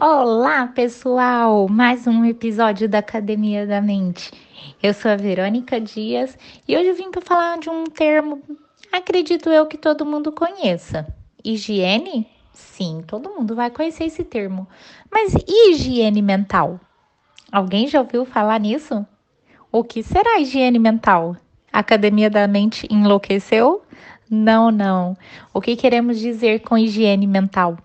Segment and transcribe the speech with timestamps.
[0.00, 1.66] Olá, pessoal!
[1.68, 4.30] Mais um episódio da Academia da Mente.
[4.80, 8.40] Eu sou a Verônica Dias e hoje vim para falar de um termo,
[8.92, 11.04] acredito eu que todo mundo conheça.
[11.44, 12.28] Higiene?
[12.52, 14.68] Sim, todo mundo vai conhecer esse termo.
[15.10, 16.78] Mas e higiene mental?
[17.50, 19.04] Alguém já ouviu falar nisso?
[19.72, 21.36] O que será higiene mental?
[21.72, 23.82] A Academia da Mente enlouqueceu?
[24.30, 25.16] Não, não.
[25.52, 27.76] O que queremos dizer com higiene mental?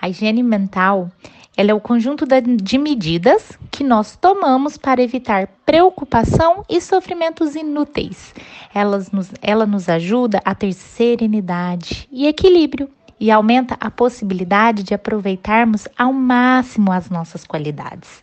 [0.00, 1.10] A higiene mental
[1.56, 2.26] ela é o conjunto
[2.62, 8.34] de medidas que nós tomamos para evitar preocupação e sofrimentos inúteis.
[8.74, 14.92] Elas nos, ela nos ajuda a ter serenidade e equilíbrio e aumenta a possibilidade de
[14.92, 18.22] aproveitarmos ao máximo as nossas qualidades.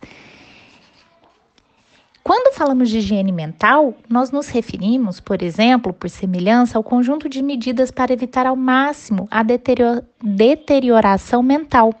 [2.24, 7.42] Quando falamos de higiene mental, nós nos referimos, por exemplo, por semelhança, ao conjunto de
[7.42, 9.42] medidas para evitar ao máximo a
[10.22, 11.92] deterioração mental,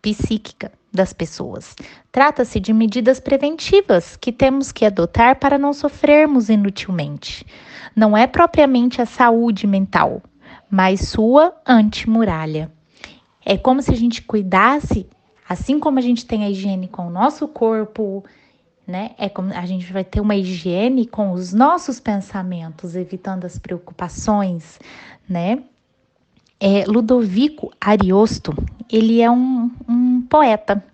[0.00, 1.74] psíquica das pessoas.
[2.12, 7.44] Trata-se de medidas preventivas que temos que adotar para não sofrermos inutilmente.
[7.96, 10.22] Não é propriamente a saúde mental,
[10.70, 12.70] mas sua antimuralha.
[13.44, 15.08] É como se a gente cuidasse,
[15.48, 18.24] assim como a gente tem a higiene com o nosso corpo,
[18.86, 19.12] né?
[19.18, 24.78] É como a gente vai ter uma higiene com os nossos pensamentos, evitando as preocupações,
[25.28, 25.62] né?
[26.60, 28.54] É, Ludovico Ariosto,
[28.90, 30.84] ele é um, um poeta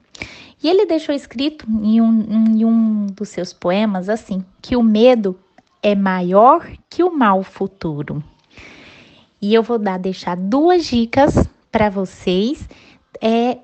[0.62, 2.22] e ele deixou escrito em um,
[2.56, 5.39] em um dos seus poemas assim que o medo
[5.83, 8.22] é maior que o mal futuro.
[9.41, 12.69] E eu vou dar deixar duas dicas para vocês
[13.20, 13.59] é,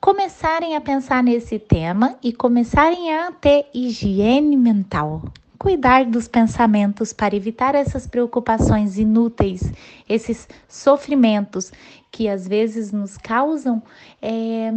[0.00, 5.22] começarem a pensar nesse tema e começarem a ter higiene mental.
[5.58, 9.72] Cuidar dos pensamentos para evitar essas preocupações inúteis,
[10.08, 11.72] esses sofrimentos
[12.12, 13.82] que às vezes nos causam
[14.22, 14.72] é,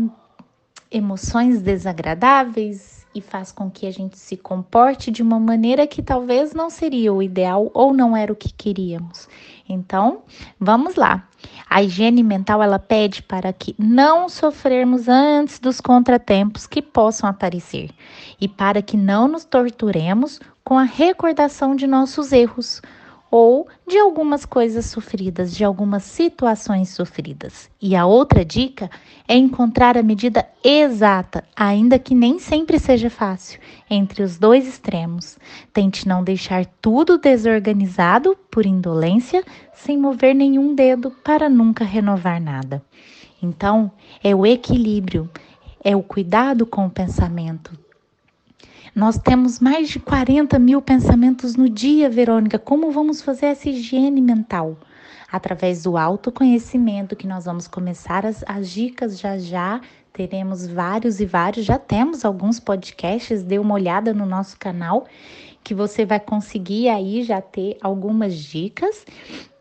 [0.92, 6.54] emoções desagradáveis e faz com que a gente se comporte de uma maneira que talvez
[6.54, 9.28] não seria o ideal ou não era o que queríamos.
[9.68, 10.24] Então,
[10.60, 11.28] vamos lá.
[11.70, 17.92] A higiene mental ela pede para que não sofrermos antes dos contratempos que possam aparecer.
[18.40, 22.82] E para que não nos torturemos com a recordação de nossos erros
[23.32, 27.70] ou de algumas coisas sofridas, de algumas situações sofridas.
[27.82, 28.92] E a outra dica
[29.26, 35.40] é encontrar a medida exata, ainda que nem sempre seja fácil, entre os dois extremos.
[35.72, 42.84] Tente não deixar tudo desorganizado por indolência, sem mover nenhum dedo para nunca renovar nada.
[43.42, 43.90] Então,
[44.22, 45.30] é o equilíbrio,
[45.84, 47.72] é o cuidado com o pensamento,
[48.94, 52.60] nós temos mais de 40 mil pensamentos no dia, Verônica.
[52.60, 54.78] Como vamos fazer essa higiene mental?
[55.32, 59.80] Através do autoconhecimento, que nós vamos começar as, as dicas já já.
[60.12, 65.06] Teremos vários e vários, já temos alguns podcasts, dê uma olhada no nosso canal,
[65.64, 69.06] que você vai conseguir aí já ter algumas dicas.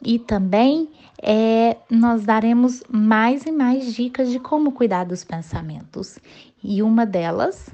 [0.04, 0.88] E também
[1.22, 6.18] é, nós daremos mais e mais dicas de como cuidar dos pensamentos.
[6.64, 7.70] E uma delas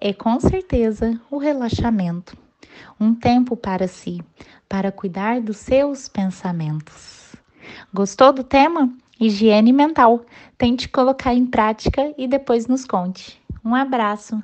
[0.00, 2.36] é com certeza o relaxamento,
[2.98, 4.22] um tempo para si,
[4.68, 7.36] para cuidar dos seus pensamentos.
[7.92, 8.92] Gostou do tema?
[9.20, 10.24] Higiene mental.
[10.56, 13.40] Tente colocar em prática e depois nos conte.
[13.62, 14.42] Um abraço.